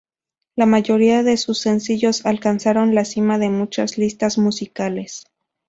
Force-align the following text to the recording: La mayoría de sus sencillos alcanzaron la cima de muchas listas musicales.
La 0.55 0.65
mayoría 0.65 1.21
de 1.21 1.37
sus 1.37 1.59
sencillos 1.59 2.25
alcanzaron 2.25 2.95
la 2.95 3.05
cima 3.05 3.37
de 3.37 3.49
muchas 3.49 3.99
listas 3.99 4.39
musicales. 4.39 5.25